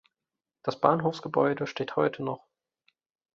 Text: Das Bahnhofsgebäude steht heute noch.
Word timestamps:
Das 0.63 0.79
Bahnhofsgebäude 0.81 1.67
steht 1.67 1.95
heute 1.95 2.23
noch. 2.23 2.47